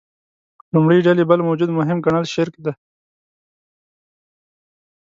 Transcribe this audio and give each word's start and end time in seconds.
لومړۍ 0.73 0.99
ډلې 1.07 1.23
بل 1.29 1.39
موجود 1.47 1.69
مهم 1.79 1.97
ګڼل 2.05 2.25
شرک 2.33 2.53
دی. 2.65 2.71